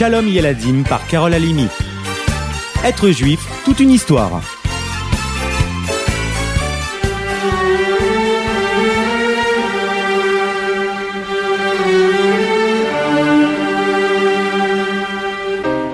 Shalom 0.00 0.28
Yeladim 0.28 0.82
par 0.88 1.06
Carole 1.08 1.34
Alimi. 1.34 1.66
Être 2.82 3.10
juif, 3.10 3.38
toute 3.66 3.80
une 3.80 3.90
histoire. 3.90 4.40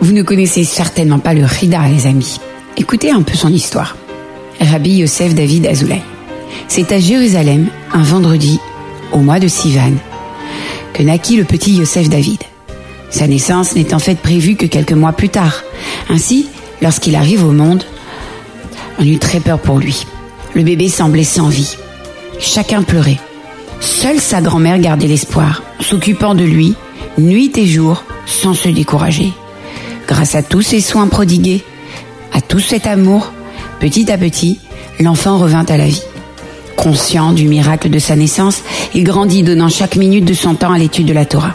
Vous 0.00 0.12
ne 0.12 0.22
connaissez 0.22 0.62
certainement 0.62 1.18
pas 1.18 1.34
le 1.34 1.44
Rida, 1.44 1.88
les 1.88 2.06
amis. 2.06 2.38
Écoutez 2.76 3.10
un 3.10 3.22
peu 3.22 3.34
son 3.34 3.48
histoire. 3.48 3.96
Rabbi 4.60 4.98
Yosef 4.98 5.34
David 5.34 5.66
Azoulay. 5.66 6.02
C'est 6.68 6.92
à 6.92 7.00
Jérusalem, 7.00 7.66
un 7.92 8.04
vendredi, 8.04 8.60
au 9.10 9.18
mois 9.18 9.40
de 9.40 9.48
Sivan, 9.48 9.94
que 10.92 11.02
naquit 11.02 11.36
le 11.36 11.42
petit 11.42 11.74
Yosef 11.74 12.08
David. 12.08 12.45
Sa 13.16 13.26
naissance 13.26 13.74
n'est 13.74 13.94
en 13.94 13.98
fait 13.98 14.16
prévue 14.16 14.56
que 14.56 14.66
quelques 14.66 14.92
mois 14.92 15.14
plus 15.14 15.30
tard. 15.30 15.62
Ainsi, 16.10 16.50
lorsqu'il 16.82 17.16
arrive 17.16 17.46
au 17.46 17.50
monde, 17.50 17.82
on 18.98 19.04
eut 19.04 19.18
très 19.18 19.40
peur 19.40 19.58
pour 19.58 19.78
lui. 19.78 20.04
Le 20.52 20.62
bébé 20.62 20.90
semblait 20.90 21.24
sans 21.24 21.48
vie. 21.48 21.78
Chacun 22.38 22.82
pleurait. 22.82 23.18
Seule 23.80 24.20
sa 24.20 24.42
grand-mère 24.42 24.78
gardait 24.80 25.06
l'espoir, 25.06 25.62
s'occupant 25.80 26.34
de 26.34 26.44
lui, 26.44 26.74
nuit 27.16 27.50
et 27.56 27.64
jour, 27.64 28.04
sans 28.26 28.52
se 28.52 28.68
décourager. 28.68 29.32
Grâce 30.06 30.34
à 30.34 30.42
tous 30.42 30.60
ses 30.60 30.82
soins 30.82 31.06
prodigués, 31.08 31.64
à 32.34 32.42
tout 32.42 32.60
cet 32.60 32.86
amour, 32.86 33.32
petit 33.80 34.12
à 34.12 34.18
petit, 34.18 34.60
l'enfant 35.00 35.38
revint 35.38 35.64
à 35.64 35.78
la 35.78 35.86
vie. 35.86 36.02
Conscient 36.76 37.32
du 37.32 37.48
miracle 37.48 37.88
de 37.88 37.98
sa 37.98 38.14
naissance, 38.14 38.60
il 38.94 39.04
grandit 39.04 39.42
donnant 39.42 39.70
chaque 39.70 39.96
minute 39.96 40.26
de 40.26 40.34
son 40.34 40.54
temps 40.54 40.72
à 40.72 40.76
l'étude 40.76 41.06
de 41.06 41.14
la 41.14 41.24
Torah. 41.24 41.54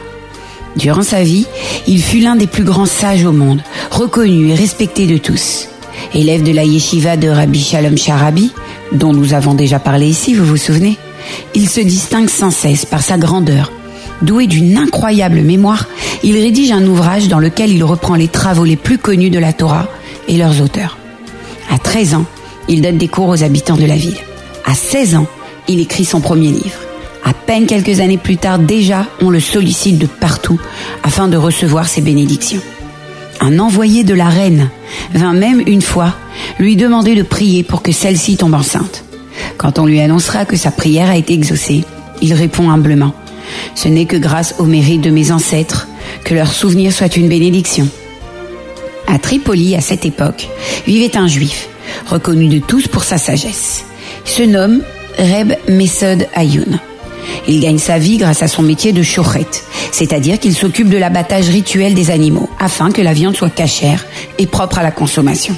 Durant 0.75 1.03
sa 1.03 1.23
vie, 1.23 1.45
il 1.87 2.01
fut 2.01 2.19
l'un 2.19 2.35
des 2.35 2.47
plus 2.47 2.63
grands 2.63 2.85
sages 2.85 3.25
au 3.25 3.31
monde, 3.31 3.61
reconnu 3.91 4.49
et 4.49 4.55
respecté 4.55 5.05
de 5.05 5.17
tous. 5.17 5.67
Élève 6.13 6.43
de 6.43 6.51
la 6.51 6.63
yeshiva 6.63 7.17
de 7.17 7.27
Rabbi 7.27 7.61
Shalom 7.61 7.97
Sharabi, 7.97 8.51
dont 8.93 9.13
nous 9.13 9.33
avons 9.33 9.53
déjà 9.53 9.79
parlé 9.79 10.07
ici, 10.07 10.33
vous 10.33 10.45
vous 10.45 10.57
souvenez 10.57 10.97
Il 11.55 11.69
se 11.69 11.81
distingue 11.81 12.29
sans 12.29 12.51
cesse 12.51 12.85
par 12.85 13.01
sa 13.01 13.17
grandeur. 13.17 13.71
Doué 14.21 14.47
d'une 14.47 14.77
incroyable 14.77 15.41
mémoire, 15.41 15.87
il 16.23 16.35
rédige 16.35 16.71
un 16.71 16.85
ouvrage 16.85 17.27
dans 17.27 17.39
lequel 17.39 17.71
il 17.71 17.83
reprend 17.83 18.15
les 18.15 18.27
travaux 18.27 18.65
les 18.65 18.75
plus 18.75 18.97
connus 18.97 19.29
de 19.31 19.39
la 19.39 19.53
Torah 19.53 19.87
et 20.27 20.37
leurs 20.37 20.61
auteurs. 20.61 20.97
À 21.69 21.77
13 21.77 22.15
ans, 22.15 22.25
il 22.67 22.81
donne 22.81 22.97
des 22.97 23.07
cours 23.07 23.29
aux 23.29 23.43
habitants 23.43 23.77
de 23.77 23.85
la 23.85 23.95
ville. 23.95 24.17
À 24.65 24.75
16 24.75 25.15
ans, 25.15 25.27
il 25.67 25.79
écrit 25.79 26.05
son 26.05 26.21
premier 26.21 26.51
livre. 26.51 26.90
À 27.23 27.33
peine 27.33 27.67
quelques 27.67 27.99
années 27.99 28.17
plus 28.17 28.37
tard, 28.37 28.59
déjà, 28.59 29.05
on 29.21 29.29
le 29.29 29.39
sollicite 29.39 29.97
de 29.97 30.07
partout 30.07 30.59
afin 31.03 31.27
de 31.27 31.37
recevoir 31.37 31.87
ses 31.87 32.01
bénédictions. 32.01 32.61
Un 33.39 33.59
envoyé 33.59 34.03
de 34.03 34.13
la 34.13 34.29
reine 34.29 34.69
vint 35.13 35.33
même 35.33 35.63
une 35.65 35.81
fois 35.81 36.13
lui 36.59 36.75
demander 36.75 37.15
de 37.15 37.23
prier 37.23 37.63
pour 37.63 37.81
que 37.81 37.91
celle-ci 37.91 38.37
tombe 38.37 38.53
enceinte. 38.53 39.03
Quand 39.57 39.79
on 39.79 39.85
lui 39.85 39.99
annoncera 39.99 40.45
que 40.45 40.57
sa 40.57 40.71
prière 40.71 41.09
a 41.09 41.17
été 41.17 41.33
exaucée, 41.33 41.83
il 42.21 42.33
répond 42.33 42.69
humblement 42.69 43.13
Ce 43.75 43.87
n'est 43.87 44.05
que 44.05 44.17
grâce 44.17 44.55
au 44.59 44.65
mérite 44.65 45.01
de 45.01 45.09
mes 45.09 45.31
ancêtres 45.31 45.87
que 46.23 46.35
leur 46.35 46.51
souvenir 46.51 46.91
soit 46.93 47.17
une 47.17 47.29
bénédiction. 47.29 47.87
À 49.07 49.17
Tripoli, 49.17 49.75
à 49.75 49.81
cette 49.81 50.05
époque, 50.05 50.47
vivait 50.87 51.17
un 51.17 51.27
juif, 51.27 51.67
reconnu 52.07 52.47
de 52.47 52.59
tous 52.59 52.87
pour 52.87 53.03
sa 53.03 53.17
sagesse. 53.17 53.85
Il 54.25 54.31
se 54.31 54.43
nomme 54.43 54.81
Reb 55.17 55.53
Mesod 55.67 56.27
Ayoun. 56.33 56.79
Il 57.47 57.59
gagne 57.59 57.77
sa 57.77 57.97
vie 57.97 58.17
grâce 58.17 58.43
à 58.43 58.47
son 58.47 58.61
métier 58.61 58.93
de 58.93 59.03
chouchet, 59.03 59.47
c'est-à-dire 59.91 60.39
qu'il 60.39 60.53
s'occupe 60.53 60.89
de 60.89 60.97
l'abattage 60.97 61.49
rituel 61.49 61.93
des 61.93 62.11
animaux, 62.11 62.49
afin 62.59 62.91
que 62.91 63.01
la 63.01 63.13
viande 63.13 63.35
soit 63.35 63.49
cachère 63.49 64.05
et 64.37 64.47
propre 64.47 64.79
à 64.79 64.83
la 64.83 64.91
consommation. 64.91 65.55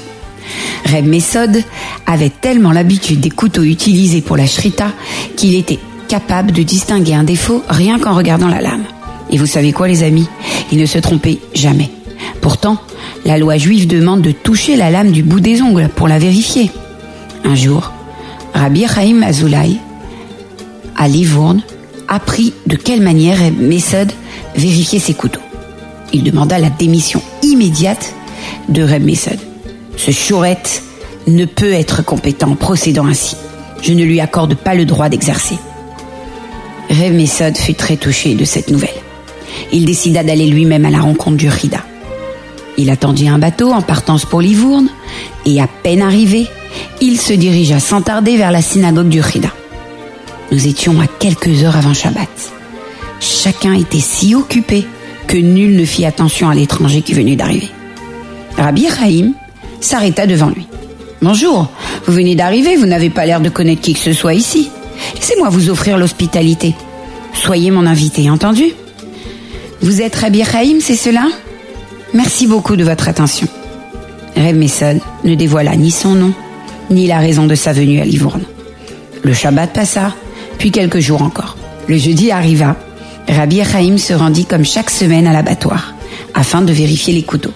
Reb 0.85 1.05
Mesod 1.05 1.63
avait 2.05 2.29
tellement 2.29 2.71
l'habitude 2.71 3.19
des 3.19 3.29
couteaux 3.29 3.63
utilisés 3.63 4.21
pour 4.21 4.37
la 4.37 4.45
shrita 4.45 4.91
qu'il 5.37 5.55
était 5.55 5.79
capable 6.07 6.51
de 6.51 6.63
distinguer 6.63 7.13
un 7.13 7.23
défaut 7.23 7.63
rien 7.69 7.97
qu'en 7.99 8.13
regardant 8.13 8.49
la 8.49 8.61
lame. 8.61 8.83
Et 9.31 9.37
vous 9.37 9.45
savez 9.45 9.71
quoi 9.71 9.87
les 9.87 10.03
amis? 10.03 10.27
Il 10.71 10.79
ne 10.79 10.85
se 10.85 10.99
trompait 10.99 11.39
jamais. 11.53 11.89
Pourtant, 12.41 12.77
la 13.25 13.37
loi 13.37 13.57
juive 13.57 13.87
demande 13.87 14.21
de 14.21 14.31
toucher 14.31 14.75
la 14.75 14.91
lame 14.91 15.11
du 15.11 15.23
bout 15.23 15.39
des 15.39 15.61
ongles 15.61 15.89
pour 15.95 16.07
la 16.07 16.19
vérifier. 16.19 16.69
Un 17.45 17.55
jour, 17.55 17.91
Rabbi 18.53 18.85
Chaim 18.87 19.21
Azoulay, 19.23 19.77
à 20.95 21.07
Livourne, 21.07 21.61
apprit 22.07 22.53
de 22.67 22.75
quelle 22.75 23.01
manière 23.01 23.39
Reb 23.39 23.59
vérifiait 24.55 24.99
ses 24.99 25.13
couteaux. 25.13 25.41
Il 26.13 26.23
demanda 26.23 26.59
la 26.59 26.69
démission 26.69 27.21
immédiate 27.41 28.13
de 28.69 28.83
Reb 28.83 29.03
Mesod. 29.03 29.39
Ce 29.97 30.11
chourette 30.11 30.83
ne 31.27 31.45
peut 31.45 31.73
être 31.73 32.03
compétent 32.03 32.51
en 32.51 32.55
procédant 32.55 33.07
ainsi. 33.07 33.35
Je 33.81 33.93
ne 33.93 34.03
lui 34.03 34.19
accorde 34.19 34.55
pas 34.55 34.75
le 34.75 34.85
droit 34.85 35.09
d'exercer. 35.09 35.57
Reb 36.89 37.13
Mesod 37.13 37.57
fut 37.57 37.73
très 37.73 37.97
touché 37.97 38.35
de 38.35 38.45
cette 38.45 38.69
nouvelle. 38.69 38.89
Il 39.71 39.85
décida 39.85 40.23
d'aller 40.23 40.47
lui-même 40.47 40.85
à 40.85 40.91
la 40.91 40.99
rencontre 40.99 41.37
du 41.37 41.49
Rida. 41.49 41.79
Il 42.77 42.89
attendit 42.89 43.27
un 43.27 43.39
bateau 43.39 43.71
en 43.71 43.81
partance 43.81 44.25
pour 44.25 44.41
Livourne 44.41 44.89
et 45.45 45.61
à 45.61 45.67
peine 45.67 46.01
arrivé, 46.01 46.47
il 47.01 47.19
se 47.19 47.33
dirigea 47.33 47.79
sans 47.79 48.01
tarder 48.01 48.35
vers 48.35 48.51
la 48.51 48.61
synagogue 48.61 49.09
du 49.09 49.21
Rida. 49.21 49.49
Nous 50.53 50.67
étions 50.67 51.01
à 51.01 51.07
quelques 51.07 51.63
heures 51.63 51.77
avant 51.77 51.95
Shabbat. 51.95 52.29
Chacun 53.19 53.73
était 53.73 53.99
si 53.99 54.35
occupé 54.35 54.85
que 55.25 55.35
nul 55.35 55.75
ne 55.75 55.83
fit 55.83 56.05
attention 56.05 56.47
à 56.47 56.53
l'étranger 56.53 57.01
qui 57.01 57.15
venait 57.15 57.35
d'arriver. 57.35 57.71
Rabbi 58.55 58.85
Chaim 58.87 59.31
s'arrêta 59.81 60.27
devant 60.27 60.49
lui. 60.49 60.67
Bonjour, 61.23 61.71
vous 62.05 62.13
venez 62.13 62.35
d'arriver, 62.35 62.75
vous 62.75 62.85
n'avez 62.85 63.09
pas 63.09 63.25
l'air 63.25 63.41
de 63.41 63.49
connaître 63.49 63.81
qui 63.81 63.95
que 63.95 63.99
ce 63.99 64.13
soit 64.13 64.35
ici. 64.35 64.69
Laissez-moi 65.15 65.49
vous 65.49 65.71
offrir 65.71 65.97
l'hospitalité. 65.97 66.75
Soyez 67.33 67.71
mon 67.71 67.87
invité, 67.87 68.29
entendu? 68.29 68.73
Vous 69.81 70.01
êtes 70.01 70.17
Rabbi 70.17 70.43
Chaim, 70.43 70.77
c'est 70.81 70.95
cela? 70.95 71.29
Merci 72.13 72.45
beaucoup 72.45 72.75
de 72.75 72.83
votre 72.83 73.07
attention. 73.07 73.47
Reb 74.37 74.57
Mesod 74.57 74.99
ne 75.23 75.33
dévoila 75.33 75.75
ni 75.75 75.89
son 75.89 76.13
nom, 76.13 76.33
ni 76.91 77.07
la 77.07 77.17
raison 77.17 77.47
de 77.47 77.55
sa 77.55 77.73
venue 77.73 78.01
à 78.01 78.05
Livourne. 78.05 78.43
Le 79.23 79.33
Shabbat 79.33 79.73
passa, 79.73 80.13
puis 80.57 80.71
quelques 80.71 80.99
jours 80.99 81.21
encore. 81.21 81.57
Le 81.87 81.97
jeudi 81.97 82.31
arriva. 82.31 82.75
Rabbi 83.27 83.63
Chaim 83.63 83.97
se 83.97 84.13
rendit 84.13 84.45
comme 84.45 84.65
chaque 84.65 84.89
semaine 84.89 85.27
à 85.27 85.33
l'abattoir, 85.33 85.93
afin 86.33 86.61
de 86.61 86.73
vérifier 86.73 87.13
les 87.13 87.23
couteaux. 87.23 87.53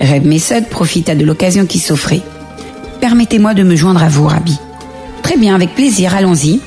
Reb 0.00 0.26
Mesod 0.26 0.68
profita 0.68 1.14
de 1.14 1.24
l'occasion 1.24 1.66
qui 1.66 1.78
s'offrait. 1.78 2.22
Permettez-moi 3.00 3.54
de 3.54 3.62
me 3.62 3.76
joindre 3.76 4.02
à 4.02 4.08
vous, 4.08 4.26
Rabbi. 4.26 4.56
Très 5.22 5.36
bien, 5.36 5.54
avec 5.54 5.74
plaisir, 5.74 6.14
allons-y. 6.14 6.60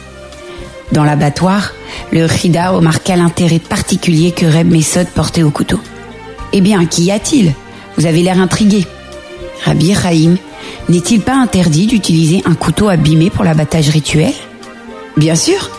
Dans 0.91 1.03
l'abattoir, 1.03 1.73
le 2.11 2.25
Rida 2.25 2.71
remarqua 2.71 3.15
l'intérêt 3.15 3.59
particulier 3.59 4.31
que 4.31 4.45
Reb 4.45 4.71
Mesod 4.71 5.07
portait 5.07 5.43
au 5.43 5.51
couteau. 5.51 5.79
Eh 6.51 6.61
bien, 6.61 6.85
qu'y 6.85 7.11
a-t-il? 7.11 7.53
Vous 7.97 8.05
avez 8.05 8.23
l'air 8.23 8.39
intrigué. 8.39 8.85
Rabbi 9.63 9.93
Chaim, 9.93 10.35
n'est-il 10.89 11.21
pas 11.21 11.35
interdit 11.35 11.87
d'utiliser 11.87 12.41
un 12.45 12.55
couteau 12.55 12.89
abîmé 12.89 13.29
pour 13.29 13.43
l'abattage 13.43 13.89
rituel? 13.89 14.33
Bien 15.17 15.35
sûr. 15.35 15.69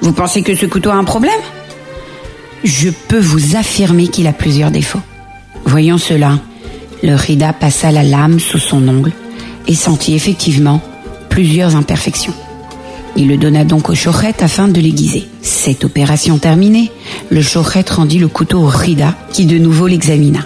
Vous 0.00 0.12
pensez 0.12 0.42
que 0.42 0.54
ce 0.54 0.66
couteau 0.66 0.90
a 0.90 0.94
un 0.94 1.04
problème? 1.04 1.40
Je 2.64 2.90
peux 2.90 3.18
vous 3.18 3.56
affirmer 3.56 4.08
qu'il 4.08 4.26
a 4.26 4.32
plusieurs 4.32 4.70
défauts. 4.70 5.00
Voyons 5.64 5.98
cela. 5.98 6.38
Le 7.02 7.14
Rida 7.14 7.52
passa 7.52 7.92
la 7.92 8.02
lame 8.02 8.40
sous 8.40 8.58
son 8.58 8.86
ongle 8.88 9.12
et 9.66 9.74
sentit 9.74 10.14
effectivement 10.14 10.80
plusieurs 11.28 11.76
imperfections. 11.76 12.34
Il 13.16 13.28
le 13.28 13.36
donna 13.36 13.64
donc 13.64 13.88
au 13.88 13.94
chochet 13.94 14.42
afin 14.42 14.68
de 14.68 14.80
l'aiguiser. 14.80 15.26
Cette 15.42 15.84
opération 15.84 16.38
terminée, 16.38 16.90
le 17.30 17.42
chochet 17.42 17.84
rendit 17.88 18.18
le 18.18 18.28
couteau 18.28 18.60
au 18.60 18.66
Rida 18.66 19.14
qui 19.32 19.46
de 19.46 19.58
nouveau 19.58 19.86
l'examina. 19.86 20.40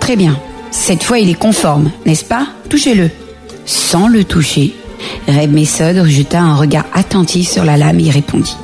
Très 0.00 0.16
bien, 0.16 0.38
cette 0.70 1.02
fois 1.02 1.18
il 1.18 1.30
est 1.30 1.34
conforme, 1.34 1.90
n'est-ce 2.04 2.24
pas? 2.24 2.46
Touchez-le. 2.68 3.10
Sans 3.64 4.08
le 4.08 4.24
toucher, 4.24 4.74
Reb 5.28 5.52
Mesod 5.52 6.04
jeta 6.06 6.40
un 6.40 6.54
regard 6.54 6.86
attentif 6.92 7.48
sur 7.48 7.64
la 7.64 7.76
lame 7.76 8.00
et 8.00 8.10
répondit. 8.10 8.56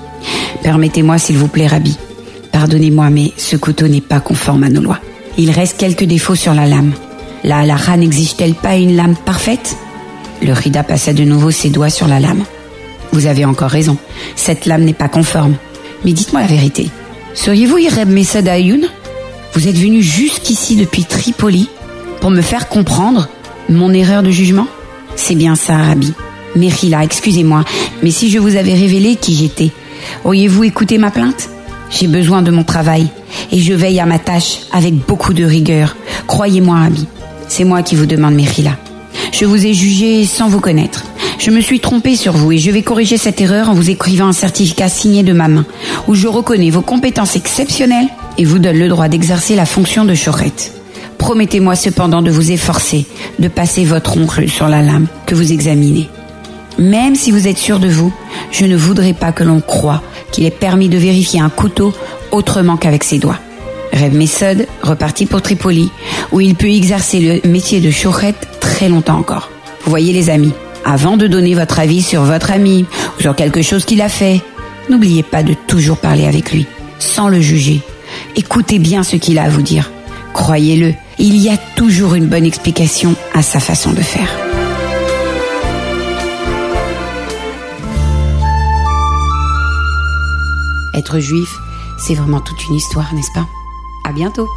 Permettez-moi 0.63 1.19
s'il 1.19 1.37
vous 1.37 1.49
plaît, 1.49 1.67
Rabbi. 1.67 1.97
Pardonnez-moi, 2.53 3.11
mais 3.11 3.33
ce 3.37 3.57
couteau 3.57 3.89
n'est 3.89 4.01
pas 4.01 4.21
conforme 4.21 4.65
à 4.65 4.69
nos 4.69 4.81
lois. 4.81 5.01
Il 5.39 5.51
reste 5.51 5.79
quelques 5.79 6.05
défauts 6.05 6.35
sur 6.35 6.55
la 6.55 6.67
lame. 6.67 6.93
La 7.45 7.59
halakha 7.61 7.97
n'exige-t-elle 7.97 8.55
pas 8.55 8.77
une 8.77 8.95
lame 8.95 9.17
parfaite? 9.17 9.77
Le 10.43 10.53
Rida 10.53 10.83
passa 10.83 11.13
de 11.13 11.25
nouveau 11.25 11.51
ses 11.51 11.71
doigts 11.71 11.91
sur 11.91 12.07
la 12.07 12.21
lame. 12.21 12.45
Vous 13.13 13.27
avez 13.27 13.45
encore 13.45 13.71
raison, 13.71 13.97
cette 14.37 14.67
lame 14.67 14.85
n'est 14.85 14.93
pas 14.93 15.09
conforme. 15.09 15.55
Mais 16.05 16.13
dites-moi 16.13 16.43
la 16.43 16.47
vérité. 16.47 16.89
Seriez-vous 17.35 17.79
Ireb 17.79 18.09
Mesad 18.09 18.47
Ayoun? 18.47 18.87
Vous 19.55 19.69
êtes 19.69 19.77
venu 19.77 20.03
jusqu'ici 20.03 20.77
depuis 20.77 21.05
Tripoli 21.05 21.69
pour 22.21 22.31
me 22.31 22.43
faire 22.43 22.69
comprendre 22.69 23.29
mon 23.69 23.93
erreur 23.93 24.23
de 24.23 24.31
jugement? 24.31 24.67
C'est 25.17 25.35
bien 25.35 25.57
ça, 25.57 25.77
Rabbi. 25.77 26.13
Mérila, 26.57 27.03
excusez-moi, 27.05 27.65
mais 28.03 28.11
si 28.11 28.31
je 28.31 28.39
vous 28.39 28.57
avais 28.57 28.75
révélé 28.75 29.17
qui 29.17 29.35
j'étais, 29.35 29.71
auriez-vous 30.25 30.65
écouté 30.65 30.99
ma 30.99 31.11
plainte? 31.11 31.49
J'ai 31.91 32.07
besoin 32.07 32.43
de 32.43 32.51
mon 32.51 32.65
travail 32.65 33.09
et 33.51 33.59
je 33.59 33.75
veille 33.75 34.01
à 34.01 34.07
ma 34.07 34.19
tâche 34.19 34.61
avec 34.73 34.95
beaucoup 34.95 35.35
de 35.35 35.45
rigueur. 35.45 35.97
Croyez-moi, 36.27 36.79
ami, 36.79 37.07
c'est 37.49 37.65
moi 37.65 37.83
qui 37.83 37.97
vous 37.97 38.07
demande 38.07 38.35
Mérila. 38.35 38.77
Je 39.33 39.45
vous 39.45 39.67
ai 39.67 39.75
jugé 39.75 40.25
sans 40.25 40.49
vous 40.49 40.61
connaître. 40.61 41.05
Je 41.39 41.51
me 41.51 41.61
suis 41.61 41.81
trompée 41.81 42.17
sur 42.17 42.33
vous 42.35 42.53
et 42.53 42.59
je 42.59 42.71
vais 42.71 42.83
corriger 42.83 43.19
cette 43.19 43.41
erreur 43.41 43.69
en 43.69 43.75
vous 43.75 43.91
écrivant 43.91 44.29
un 44.29 44.33
certificat 44.33 44.89
signé 44.89 45.23
de 45.23 45.33
ma 45.33 45.49
main 45.49 45.67
où 46.07 46.15
je 46.15 46.29
reconnais 46.29 46.71
vos 46.71 46.83
compétences 46.83 47.37
exceptionnelles 47.37 48.09
et 48.39 48.45
vous 48.45 48.59
donne 48.59 48.79
le 48.79 48.89
droit 48.89 49.09
d'exercer 49.09 49.57
la 49.57 49.67
fonction 49.67 50.05
de 50.05 50.15
chorette. 50.15 50.73
Promettez-moi 51.19 51.77
cependant 51.77 52.23
de 52.23 52.31
vous 52.31 52.51
efforcer 52.53 53.07
de 53.39 53.49
passer 53.49 53.85
votre 53.85 54.17
oncle 54.17 54.49
sur 54.49 54.69
la 54.69 54.83
lame 54.83 55.07
que 55.27 55.35
vous 55.35 55.53
examinez. 55.53 56.09
Même 56.79 57.15
si 57.15 57.31
vous 57.31 57.49
êtes 57.49 57.59
sûr 57.59 57.79
de 57.79 57.89
vous, 57.89 58.13
je 58.51 58.65
ne 58.65 58.77
voudrais 58.77 59.13
pas 59.13 59.33
que 59.33 59.45
l'on 59.45 59.61
croie 59.61 60.03
qu'il 60.31 60.45
est 60.45 60.51
permis 60.51 60.89
de 60.89 60.99
vérifier 60.99 61.41
un 61.41 61.51
couteau 61.51 61.93
autrement 62.31 62.77
qu'avec 62.77 63.05
ses 63.05 63.19
doigts. 63.19 63.39
Rêve 63.93 64.15
Messod 64.15 64.67
repartit 64.83 65.27
pour 65.27 65.43
Tripoli, 65.43 65.91
où 66.33 66.41
il 66.41 66.55
peut 66.55 66.71
exercer 66.71 67.41
le 67.45 67.49
métier 67.49 67.81
de 67.81 67.91
chorette 67.91 68.49
très 68.61 68.89
longtemps 68.89 69.19
encore. 69.19 69.51
Vous 69.85 69.91
voyez 69.91 70.13
les 70.13 70.31
amis, 70.31 70.53
avant 70.85 71.17
de 71.17 71.27
donner 71.27 71.55
votre 71.55 71.79
avis 71.79 72.03
sur 72.03 72.23
votre 72.23 72.51
ami 72.51 72.87
ou 73.19 73.21
sur 73.21 73.37
quelque 73.37 73.63
chose 73.63 73.85
qu'il 73.85 74.01
a 74.01 74.09
fait, 74.09 74.41
n'oubliez 74.89 75.23
pas 75.23 75.43
de 75.43 75.55
toujours 75.67 75.99
parler 75.99 76.27
avec 76.27 76.53
lui, 76.53 76.67
sans 76.99 77.29
le 77.29 77.41
juger. 77.41 77.83
Écoutez 78.35 78.79
bien 78.79 79.03
ce 79.03 79.17
qu'il 79.17 79.39
a 79.39 79.45
à 79.45 79.49
vous 79.51 79.63
dire. 79.63 79.91
Croyez-le, 80.33 80.95
il 81.19 81.37
y 81.37 81.51
a 81.51 81.59
toujours 81.77 82.15
une 82.15 82.27
bonne 82.27 82.47
explication 82.47 83.15
à 83.35 83.43
sa 83.43 83.61
façon 83.61 83.93
de 83.93 84.01
faire. 84.01 84.52
Être 90.95 91.21
juif, 91.21 91.59
c'est 91.99 92.15
vraiment 92.15 92.41
toute 92.41 92.67
une 92.69 92.75
histoire, 92.75 93.13
n'est-ce 93.15 93.33
pas? 93.33 93.47
À 94.05 94.13
bientôt. 94.13 94.49